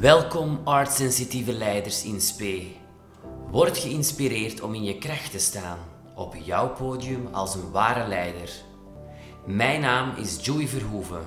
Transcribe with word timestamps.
Welkom 0.00 0.60
artsensitieve 0.64 1.52
leiders 1.52 2.04
in 2.04 2.20
spe. 2.20 2.66
Word 3.50 3.78
geïnspireerd 3.78 4.60
om 4.60 4.74
in 4.74 4.84
je 4.84 4.98
kracht 4.98 5.30
te 5.30 5.38
staan, 5.38 5.78
op 6.14 6.36
jouw 6.36 6.68
podium 6.68 7.26
als 7.32 7.54
een 7.54 7.70
ware 7.70 8.08
leider. 8.08 8.50
Mijn 9.46 9.80
naam 9.80 10.16
is 10.16 10.44
Joey 10.44 10.66
Verhoeven. 10.66 11.26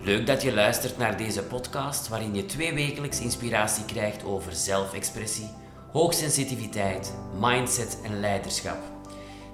Leuk 0.00 0.26
dat 0.26 0.42
je 0.42 0.54
luistert 0.54 0.98
naar 0.98 1.16
deze 1.16 1.42
podcast 1.42 2.08
waarin 2.08 2.34
je 2.34 2.46
twee 2.46 2.74
wekelijks 2.74 3.20
inspiratie 3.20 3.84
krijgt 3.84 4.24
over 4.24 4.52
zelfexpressie, 4.52 5.50
hoogsensitiviteit, 5.92 7.14
mindset 7.40 7.98
en 8.04 8.20
leiderschap. 8.20 8.78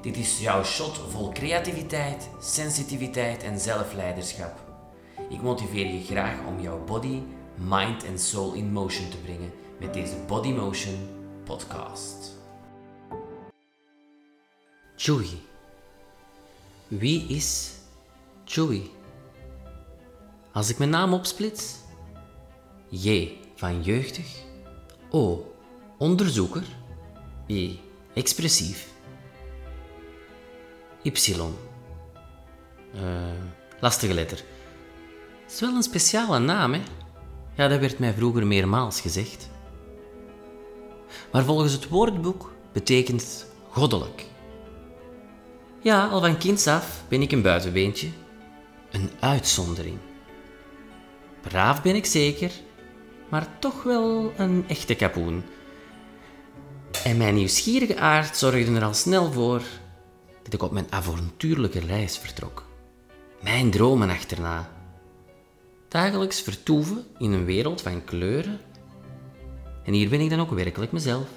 Dit 0.02 0.16
is 0.16 0.41
jouw 0.41 0.64
shot 0.64 1.00
vol 1.11 1.32
creativiteit, 1.32 2.29
sensitiviteit 2.41 3.43
en 3.43 3.59
zelfleiderschap. 3.59 4.59
Ik 5.30 5.43
motiveer 5.43 5.86
je 5.86 6.04
graag 6.04 6.46
om 6.46 6.61
jouw 6.61 6.84
body, 6.84 7.22
mind 7.61 8.04
en 8.04 8.18
soul 8.18 8.52
in 8.52 8.72
motion 8.72 9.08
te 9.08 9.16
brengen 9.16 9.52
met 9.80 9.94
deze 9.94 10.16
Body 10.26 10.53
Motion 10.53 11.08
podcast. 11.44 12.39
Joey. 14.96 15.39
Wie 16.88 17.26
is 17.26 17.72
Joey? 18.44 18.90
Als 20.52 20.71
ik 20.71 20.79
mijn 20.79 20.90
naam 20.90 21.12
opsplits, 21.12 21.75
J 22.88 23.38
van 23.54 23.82
jeugdig, 23.82 24.43
O 25.11 25.54
onderzoeker, 25.99 26.64
E 27.46 27.74
expressief, 28.14 28.88
Y. 31.02 31.35
Uh, 32.94 33.02
lastige 33.80 34.14
letter. 34.14 34.38
Het 35.42 35.52
is 35.52 35.61
wel 35.61 35.74
een 35.74 35.83
speciale 35.83 36.38
naam, 36.38 36.72
hè? 36.72 36.80
Ja, 37.55 37.69
dat 37.69 37.81
werd 37.81 37.98
mij 37.98 38.12
vroeger 38.12 38.47
meermaals 38.47 39.00
gezegd. 39.00 39.50
Maar 41.33 41.45
volgens 41.45 41.72
het 41.72 41.89
woordboek 41.89 42.52
betekent 42.72 43.47
goddelijk. 43.70 44.24
Ja, 45.83 46.06
al 46.06 46.20
van 46.20 46.39
kinds 46.39 46.66
af 46.66 47.05
ben 47.08 47.22
ik 47.22 47.33
een 47.33 47.42
buitenbeentje. 47.42 48.08
Een 48.91 49.11
uitzondering. 49.20 49.98
Braaf 51.41 51.83
ben 51.83 51.94
ik 51.94 52.06
zeker, 52.06 52.50
maar 53.28 53.58
toch 53.58 53.83
wel 53.83 54.33
een 54.36 54.64
echte 54.69 54.94
kapoen. 54.94 55.44
En 57.05 57.17
mijn 57.17 57.34
nieuwsgierige 57.34 57.98
aard 57.98 58.36
zorgde 58.36 58.74
er 58.74 58.84
al 58.84 58.94
snel 58.94 59.33
voor 59.33 59.62
dat 60.42 60.52
ik 60.52 60.62
op 60.62 60.72
mijn 60.72 60.86
avontuurlijke 60.91 61.80
reis 61.80 62.19
vertrok. 62.19 62.67
Mijn 63.42 63.70
dromen 63.70 64.11
achterna. 64.11 64.80
Dagelijks 65.91 66.41
vertoeven 66.41 67.05
in 67.19 67.33
een 67.33 67.44
wereld 67.44 67.83
van 67.83 68.05
kleuren. 68.05 68.60
En 69.84 69.92
hier 69.92 70.08
ben 70.08 70.20
ik 70.20 70.30
dan 70.30 70.41
ook 70.41 70.50
werkelijk 70.50 70.92
mezelf. 70.92 71.28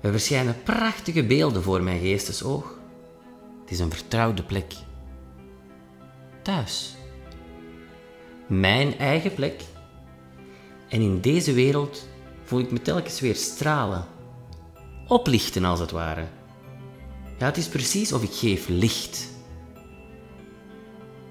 Er 0.00 0.10
verschijnen 0.10 0.62
prachtige 0.62 1.24
beelden 1.24 1.62
voor 1.62 1.82
mijn 1.82 2.00
geestesoog. 2.00 2.78
Het 3.60 3.70
is 3.70 3.78
een 3.78 3.90
vertrouwde 3.90 4.42
plek. 4.42 4.72
Thuis. 6.42 6.94
Mijn 8.46 8.98
eigen 8.98 9.34
plek. 9.34 9.62
En 10.88 11.00
in 11.00 11.20
deze 11.20 11.52
wereld 11.52 12.08
voel 12.42 12.60
ik 12.60 12.70
me 12.70 12.82
telkens 12.82 13.20
weer 13.20 13.36
stralen. 13.36 14.06
Oplichten 15.06 15.64
als 15.64 15.80
het 15.80 15.90
ware. 15.90 16.26
Ja, 17.38 17.46
het 17.46 17.56
is 17.56 17.68
precies 17.68 18.12
of 18.12 18.22
ik 18.22 18.32
geef 18.32 18.68
licht. 18.68 19.28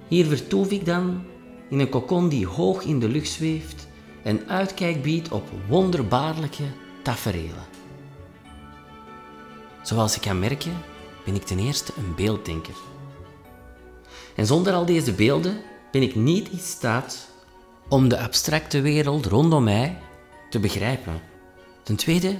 Hier 0.07 0.25
vertoef 0.25 0.71
ik 0.71 0.85
dan 0.85 1.23
in 1.69 1.79
een 1.79 1.89
kokon 1.89 2.29
die 2.29 2.47
hoog 2.47 2.83
in 2.83 2.99
de 2.99 3.07
lucht 3.07 3.29
zweeft 3.29 3.87
en 4.23 4.47
uitkijk 4.47 5.01
biedt 5.01 5.31
op 5.31 5.49
wonderbaarlijke 5.67 6.63
taferelen. 7.03 7.67
Zoals 9.81 10.13
je 10.13 10.19
kan 10.19 10.39
merken, 10.39 10.73
ben 11.25 11.35
ik 11.35 11.43
ten 11.43 11.59
eerste 11.59 11.93
een 11.97 12.15
beelddenker. 12.15 12.75
En 14.35 14.45
zonder 14.45 14.73
al 14.73 14.85
deze 14.85 15.13
beelden 15.13 15.61
ben 15.91 16.01
ik 16.01 16.15
niet 16.15 16.49
in 16.49 16.59
staat 16.59 17.27
om 17.89 18.09
de 18.09 18.19
abstracte 18.19 18.81
wereld 18.81 19.25
rondom 19.25 19.63
mij 19.63 19.97
te 20.49 20.59
begrijpen. 20.59 21.21
Ten 21.83 21.95
tweede 21.95 22.37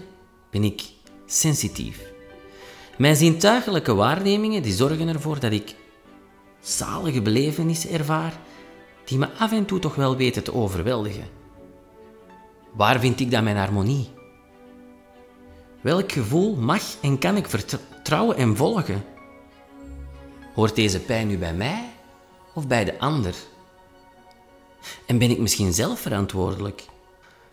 ben 0.49 0.63
ik 0.63 0.83
sensitief. 1.25 2.01
Mijn 2.97 3.15
zintuigelijke 3.15 3.93
waarnemingen 3.93 4.63
die 4.63 4.73
zorgen 4.73 5.07
ervoor 5.07 5.39
dat 5.39 5.51
ik 5.51 5.75
zalige 6.61 7.21
belevenissen 7.21 7.89
ervaar 7.89 8.39
die 9.09 9.17
me 9.17 9.29
af 9.37 9.51
en 9.51 9.65
toe 9.65 9.79
toch 9.79 9.95
wel 9.95 10.15
weten 10.15 10.43
te 10.43 10.53
overweldigen. 10.53 11.27
Waar 12.73 12.99
vind 12.99 13.19
ik 13.19 13.31
dan 13.31 13.43
mijn 13.43 13.57
harmonie? 13.57 14.09
Welk 15.81 16.11
gevoel 16.11 16.55
mag 16.55 16.83
en 17.01 17.17
kan 17.17 17.37
ik 17.37 17.49
vertrouwen 17.49 18.37
en 18.37 18.55
volgen? 18.55 19.03
Hoort 20.53 20.75
deze 20.75 20.99
pijn 20.99 21.27
nu 21.27 21.37
bij 21.37 21.53
mij 21.53 21.89
of 22.53 22.67
bij 22.67 22.85
de 22.85 22.99
ander? 22.99 23.35
En 25.05 25.17
ben 25.17 25.29
ik 25.29 25.39
misschien 25.39 25.73
zelf 25.73 25.99
verantwoordelijk? 25.99 26.85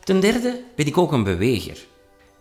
Ten 0.00 0.20
derde 0.20 0.62
ben 0.74 0.86
ik 0.86 0.98
ook 0.98 1.12
een 1.12 1.24
beweger. 1.24 1.86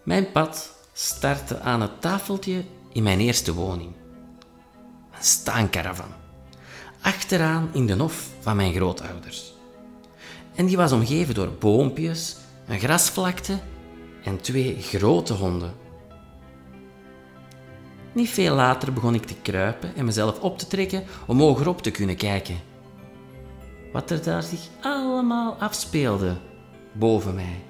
Mijn 0.03 0.31
pad 0.31 0.77
startte 0.93 1.59
aan 1.59 1.81
het 1.81 2.01
tafeltje 2.01 2.63
in 2.91 3.03
mijn 3.03 3.19
eerste 3.19 3.53
woning. 3.53 3.93
Een 5.11 5.23
staankaravan. 5.23 6.24
Achteraan 7.05 7.69
in 7.73 7.85
de 7.85 7.93
hof 7.93 8.27
van 8.39 8.55
mijn 8.55 8.73
grootouders. 8.73 9.53
En 10.55 10.65
die 10.65 10.77
was 10.77 10.91
omgeven 10.91 11.33
door 11.33 11.51
boompjes, 11.59 12.37
een 12.67 12.79
grasvlakte 12.79 13.59
en 14.23 14.41
twee 14.41 14.81
grote 14.81 15.33
honden. 15.33 15.73
Niet 18.13 18.29
veel 18.29 18.55
later 18.55 18.93
begon 18.93 19.15
ik 19.15 19.25
te 19.25 19.35
kruipen 19.41 19.95
en 19.95 20.05
mezelf 20.05 20.39
op 20.39 20.57
te 20.57 20.67
trekken 20.67 21.03
om 21.27 21.39
hogerop 21.39 21.81
te 21.81 21.91
kunnen 21.91 22.15
kijken. 22.15 22.55
Wat 23.93 24.09
er 24.09 24.23
daar 24.23 24.43
zich 24.43 24.67
allemaal 24.81 25.55
afspeelde 25.59 26.35
boven 26.93 27.35
mij. 27.35 27.61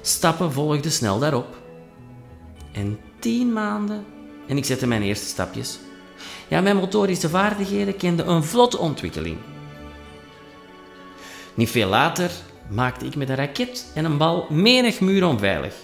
Stappen 0.00 0.52
volgden 0.52 0.92
snel 0.92 1.18
daarop. 1.18 1.56
En 2.72 2.98
tien 3.18 3.52
maanden 3.52 4.04
en 4.46 4.56
ik 4.56 4.64
zette 4.64 4.86
mijn 4.86 5.02
eerste 5.02 5.26
stapjes. 5.26 5.78
Ja, 6.48 6.60
mijn 6.60 6.76
motorische 6.76 7.28
vaardigheden 7.28 7.96
kenden 7.96 8.28
een 8.30 8.44
vlotte 8.44 8.78
ontwikkeling. 8.78 9.38
Niet 11.54 11.70
veel 11.70 11.88
later 11.88 12.30
maakte 12.68 13.06
ik 13.06 13.16
met 13.16 13.28
een 13.28 13.34
raket 13.34 13.86
en 13.94 14.04
een 14.04 14.16
bal 14.16 14.46
menig 14.50 15.00
muur 15.00 15.26
onveilig. 15.26 15.74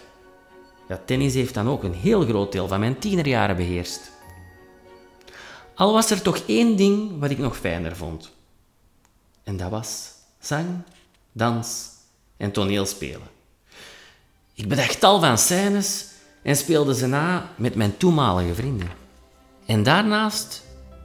Ja, 0.88 1.00
tennis 1.04 1.34
heeft 1.34 1.54
dan 1.54 1.68
ook 1.68 1.82
een 1.82 1.94
heel 1.94 2.24
groot 2.24 2.52
deel 2.52 2.68
van 2.68 2.80
mijn 2.80 2.98
tienerjaren 2.98 3.56
beheerst. 3.56 4.10
Al 5.74 5.92
was 5.92 6.10
er 6.10 6.22
toch 6.22 6.38
één 6.46 6.76
ding 6.76 7.20
wat 7.20 7.30
ik 7.30 7.38
nog 7.38 7.56
fijner 7.56 7.96
vond. 7.96 8.30
En 9.44 9.56
dat 9.56 9.70
was 9.70 10.10
zang, 10.38 10.66
dans 11.32 11.88
en 12.36 12.52
toneelspelen. 12.52 13.28
Ik 14.54 14.68
bedacht 14.68 15.00
tal 15.00 15.20
van 15.20 15.38
scènes 15.38 16.06
en 16.42 16.56
speelde 16.56 16.94
ze 16.94 17.06
na 17.06 17.50
met 17.56 17.74
mijn 17.74 17.96
toenmalige 17.96 18.54
vrienden. 18.54 19.05
En 19.66 19.82
daarnaast 19.82 20.64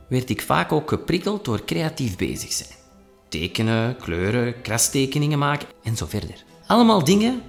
werd 0.09 0.29
ik 0.29 0.41
vaak 0.41 0.71
ook 0.71 0.89
geprikkeld 0.89 1.45
door 1.45 1.65
creatief 1.65 2.15
bezig 2.17 2.51
zijn. 2.51 2.69
Tekenen, 3.29 3.97
kleuren, 3.97 4.61
krastekeningen 4.61 5.39
maken 5.39 5.67
en 5.83 5.97
zo 5.97 6.05
verder. 6.05 6.43
Allemaal 6.67 7.03
dingen 7.03 7.41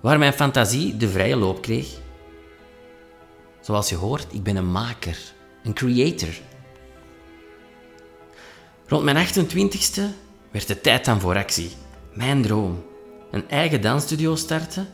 waar 0.00 0.18
mijn 0.18 0.32
fantasie 0.32 0.96
de 0.96 1.08
vrije 1.08 1.36
loop 1.36 1.62
kreeg. 1.62 1.88
Zoals 3.60 3.88
je 3.88 3.96
hoort, 3.96 4.26
ik 4.32 4.42
ben 4.42 4.56
een 4.56 4.70
maker, 4.70 5.18
een 5.62 5.74
creator. 5.74 6.40
Rond 8.86 9.04
mijn 9.04 9.26
28ste 9.26 10.02
werd 10.50 10.68
het 10.68 10.82
tijd 10.82 11.04
dan 11.04 11.20
voor 11.20 11.36
actie. 11.36 11.70
Mijn 12.14 12.42
droom. 12.42 12.84
Een 13.30 13.48
eigen 13.48 13.80
dansstudio 13.80 14.36
starten 14.36 14.88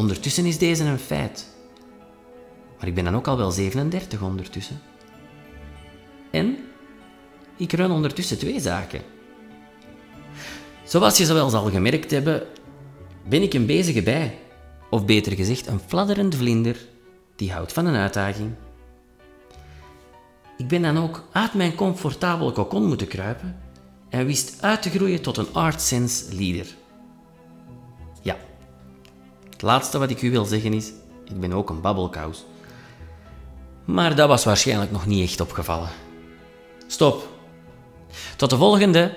Ondertussen 0.00 0.46
is 0.46 0.58
deze 0.58 0.84
een 0.84 0.98
feit. 0.98 1.46
Maar 2.80 2.88
ik 2.88 2.94
ben 2.94 3.04
dan 3.04 3.16
ook 3.16 3.26
al 3.26 3.36
wel 3.36 3.50
37 3.50 4.22
ondertussen. 4.22 4.80
En 6.30 6.58
ik 7.56 7.72
run 7.72 7.90
ondertussen 7.90 8.38
twee 8.38 8.60
zaken. 8.60 9.00
Zoals 10.84 11.18
je 11.18 11.32
wel 11.32 11.50
zal 11.50 11.70
gemerkt 11.70 12.10
hebben, 12.10 12.42
ben 13.28 13.42
ik 13.42 13.54
een 13.54 13.66
bezige 13.66 14.02
bij. 14.02 14.38
Of 14.90 15.04
beter 15.04 15.32
gezegd, 15.32 15.66
een 15.66 15.80
fladderend 15.86 16.34
vlinder 16.34 16.76
die 17.36 17.52
houdt 17.52 17.72
van 17.72 17.86
een 17.86 17.94
uitdaging. 17.94 18.50
Ik 20.56 20.68
ben 20.68 20.82
dan 20.82 20.98
ook 20.98 21.28
uit 21.32 21.54
mijn 21.54 21.74
comfortabele 21.74 22.52
kokon 22.52 22.86
moeten 22.86 23.08
kruipen 23.08 23.60
en 24.08 24.26
wist 24.26 24.62
uit 24.62 24.82
te 24.82 24.90
groeien 24.90 25.22
tot 25.22 25.36
een 25.36 25.52
art 25.52 25.80
sense 25.80 26.34
leader. 26.34 26.66
Het 29.60 29.68
laatste 29.68 29.98
wat 29.98 30.10
ik 30.10 30.22
u 30.22 30.30
wil 30.30 30.44
zeggen 30.44 30.72
is, 30.72 30.92
ik 31.24 31.40
ben 31.40 31.52
ook 31.52 31.70
een 31.70 31.80
babbelkous. 31.80 32.44
Maar 33.92 34.14
dat 34.14 34.28
was 34.28 34.44
waarschijnlijk 34.44 34.90
nog 34.90 35.06
niet 35.06 35.28
echt 35.28 35.40
opgevallen. 35.40 35.88
Stop. 36.86 37.28
Tot 38.36 38.50
de 38.50 38.56
volgende. 38.56 39.14